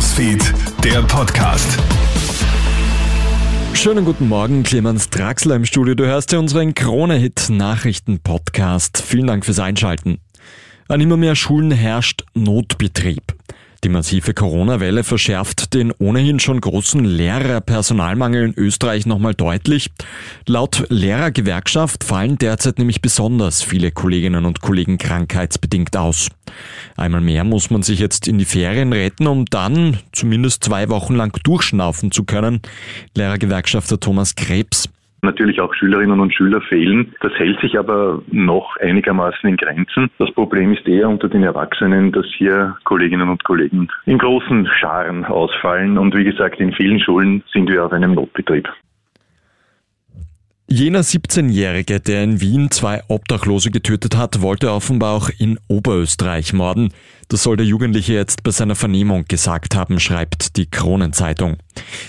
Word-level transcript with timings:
Newsfeed, 0.00 0.42
der 0.82 1.02
Podcast. 1.02 1.78
Schönen 3.74 4.06
guten 4.06 4.28
Morgen, 4.28 4.62
Clemens 4.62 5.10
Draxler 5.10 5.56
im 5.56 5.66
Studio. 5.66 5.94
Du 5.94 6.06
hörst 6.06 6.32
ja 6.32 6.38
unseren 6.38 6.74
Krone-Hit-Nachrichten-Podcast. 6.74 9.02
Vielen 9.06 9.26
Dank 9.26 9.44
fürs 9.44 9.58
Einschalten. 9.58 10.22
An 10.88 11.02
immer 11.02 11.18
mehr 11.18 11.36
Schulen 11.36 11.70
herrscht 11.70 12.24
Notbetrieb. 12.32 13.34
Die 13.82 13.88
massive 13.88 14.34
Corona-Welle 14.34 15.04
verschärft 15.04 15.72
den 15.72 15.90
ohnehin 15.92 16.38
schon 16.38 16.60
großen 16.60 17.02
Lehrerpersonalmangel 17.02 18.44
in 18.44 18.54
Österreich 18.54 19.06
nochmal 19.06 19.34
deutlich. 19.34 19.90
Laut 20.46 20.84
Lehrergewerkschaft 20.90 22.04
fallen 22.04 22.36
derzeit 22.36 22.78
nämlich 22.78 23.00
besonders 23.00 23.62
viele 23.62 23.90
Kolleginnen 23.90 24.44
und 24.44 24.60
Kollegen 24.60 24.98
krankheitsbedingt 24.98 25.96
aus. 25.96 26.28
Einmal 26.98 27.22
mehr 27.22 27.44
muss 27.44 27.70
man 27.70 27.82
sich 27.82 28.00
jetzt 28.00 28.28
in 28.28 28.36
die 28.36 28.44
Ferien 28.44 28.92
retten, 28.92 29.26
um 29.26 29.46
dann 29.46 29.98
zumindest 30.12 30.62
zwei 30.64 30.90
Wochen 30.90 31.14
lang 31.14 31.32
durchschnaufen 31.42 32.10
zu 32.10 32.24
können. 32.24 32.60
Lehrergewerkschafter 33.14 33.98
Thomas 33.98 34.34
Krebs. 34.34 34.90
Natürlich 35.22 35.60
auch 35.60 35.74
Schülerinnen 35.74 36.20
und 36.20 36.34
Schüler 36.34 36.60
fehlen. 36.62 37.14
Das 37.20 37.32
hält 37.34 37.60
sich 37.60 37.78
aber 37.78 38.22
noch 38.30 38.76
einigermaßen 38.78 39.48
in 39.48 39.56
Grenzen. 39.56 40.10
Das 40.18 40.30
Problem 40.32 40.72
ist 40.72 40.86
eher 40.88 41.08
unter 41.08 41.28
den 41.28 41.42
Erwachsenen, 41.42 42.12
dass 42.12 42.26
hier 42.36 42.76
Kolleginnen 42.84 43.28
und 43.28 43.44
Kollegen 43.44 43.88
in 44.06 44.18
großen 44.18 44.66
Scharen 44.66 45.24
ausfallen. 45.24 45.98
Und 45.98 46.14
wie 46.16 46.24
gesagt, 46.24 46.60
in 46.60 46.72
vielen 46.72 47.00
Schulen 47.00 47.42
sind 47.52 47.68
wir 47.68 47.84
auf 47.84 47.92
einem 47.92 48.14
Notbetrieb. 48.14 48.68
Jener 50.80 51.02
17-Jährige, 51.02 52.00
der 52.00 52.24
in 52.24 52.40
Wien 52.40 52.70
zwei 52.70 53.02
Obdachlose 53.08 53.70
getötet 53.70 54.16
hat, 54.16 54.40
wollte 54.40 54.72
offenbar 54.72 55.14
auch 55.14 55.28
in 55.36 55.60
Oberösterreich 55.68 56.54
morden. 56.54 56.94
Das 57.28 57.42
soll 57.42 57.58
der 57.58 57.66
Jugendliche 57.66 58.14
jetzt 58.14 58.42
bei 58.44 58.50
seiner 58.50 58.74
Vernehmung 58.74 59.26
gesagt 59.28 59.76
haben, 59.76 60.00
schreibt 60.00 60.56
die 60.56 60.70
Kronenzeitung. 60.70 61.58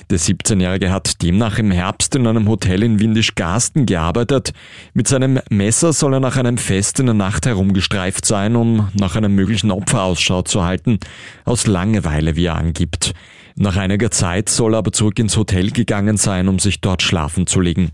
Der 0.09 0.19
17-Jährige 0.19 0.89
hat 0.89 1.21
demnach 1.21 1.59
im 1.59 1.69
Herbst 1.69 2.15
in 2.15 2.25
einem 2.25 2.47
Hotel 2.47 2.81
in 2.83 3.01
Windisch-Garsten 3.01 3.85
gearbeitet. 3.85 4.53
Mit 4.93 5.09
seinem 5.09 5.41
Messer 5.49 5.91
soll 5.91 6.13
er 6.13 6.21
nach 6.21 6.37
einem 6.37 6.57
Fest 6.57 7.01
in 7.01 7.07
der 7.07 7.15
Nacht 7.15 7.45
herumgestreift 7.47 8.25
sein, 8.25 8.55
um 8.55 8.87
nach 8.93 9.17
einem 9.17 9.35
möglichen 9.35 9.69
Opfer 9.71 10.03
Ausschau 10.03 10.43
zu 10.43 10.63
halten. 10.63 10.99
Aus 11.43 11.67
Langeweile, 11.67 12.37
wie 12.37 12.45
er 12.45 12.55
angibt. 12.55 13.15
Nach 13.57 13.75
einiger 13.75 14.11
Zeit 14.11 14.47
soll 14.47 14.75
er 14.75 14.77
aber 14.77 14.93
zurück 14.93 15.19
ins 15.19 15.35
Hotel 15.35 15.71
gegangen 15.71 16.15
sein, 16.15 16.47
um 16.47 16.57
sich 16.57 16.79
dort 16.79 17.01
schlafen 17.01 17.47
zu 17.47 17.59
legen. 17.59 17.91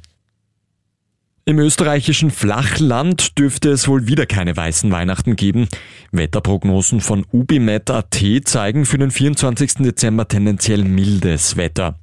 Im 1.47 1.59
österreichischen 1.59 2.29
Flachland 2.29 3.39
dürfte 3.39 3.69
es 3.69 3.87
wohl 3.87 4.05
wieder 4.05 4.25
keine 4.25 4.57
weißen 4.57 4.91
Weihnachten 4.91 5.37
geben. 5.37 5.69
Wetterprognosen 6.11 6.99
von 6.99 7.25
Ubimet.at 7.31 8.21
zeigen 8.43 8.85
für 8.85 8.97
den 8.97 9.11
24. 9.11 9.75
Dezember 9.75 10.27
tendenziell 10.27 10.83
mildes 10.83 11.55
Wetter. 11.55 11.97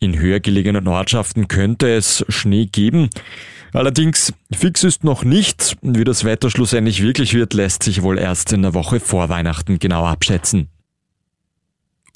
In 0.00 0.18
höher 0.18 0.40
gelegenen 0.40 0.88
Ortschaften 0.88 1.46
könnte 1.46 1.88
es 1.94 2.24
Schnee 2.28 2.66
geben. 2.66 3.08
Allerdings 3.72 4.32
fix 4.52 4.82
ist 4.82 5.04
noch 5.04 5.22
nicht. 5.22 5.76
Wie 5.80 6.02
das 6.02 6.24
Wetter 6.24 6.50
schlussendlich 6.50 7.00
wirklich 7.00 7.34
wird, 7.34 7.54
lässt 7.54 7.84
sich 7.84 8.02
wohl 8.02 8.18
erst 8.18 8.52
in 8.52 8.62
der 8.62 8.74
Woche 8.74 8.98
vor 8.98 9.28
Weihnachten 9.28 9.78
genau 9.78 10.06
abschätzen. 10.06 10.70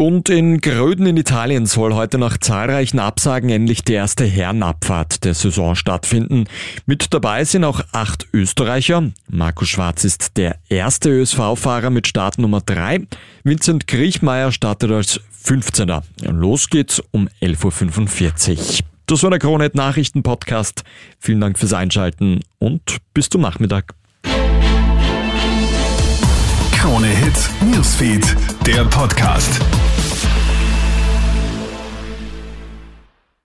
Und 0.02 0.28
in 0.30 0.60
Gröden 0.60 1.06
in 1.06 1.16
Italien 1.16 1.64
soll 1.64 1.94
heute 1.94 2.18
nach 2.18 2.36
zahlreichen 2.36 2.98
Absagen 2.98 3.50
endlich 3.50 3.84
die 3.84 3.92
erste 3.92 4.24
Herrenabfahrt 4.24 5.22
der 5.22 5.32
Saison 5.32 5.76
stattfinden. 5.76 6.46
Mit 6.86 7.14
dabei 7.14 7.44
sind 7.44 7.62
auch 7.62 7.82
acht 7.92 8.26
Österreicher. 8.32 9.12
Markus 9.30 9.68
Schwarz 9.68 10.02
ist 10.02 10.36
der 10.38 10.56
erste 10.68 11.08
ÖSV-Fahrer 11.08 11.90
mit 11.90 12.08
Startnummer 12.08 12.60
3. 12.62 13.06
Vincent 13.44 13.86
Griechmeier 13.86 14.50
startet 14.50 14.90
als 14.90 15.20
15er. 15.40 16.02
Los 16.32 16.68
geht's 16.68 17.00
um 17.12 17.28
11.45 17.40 18.58
Uhr. 18.58 18.86
Das 19.06 19.22
war 19.22 19.30
der 19.30 19.38
Kronet 19.38 19.76
Nachrichten 19.76 20.24
Podcast. 20.24 20.82
Vielen 21.20 21.40
Dank 21.40 21.60
fürs 21.60 21.74
Einschalten 21.74 22.40
und 22.58 22.96
bis 23.14 23.28
zum 23.28 23.42
Nachmittag. 23.42 23.94
Krone 26.72 27.06
Hits, 27.06 27.48
Newsfeed, 27.60 28.36
der 28.66 28.84
Podcast. 28.86 29.60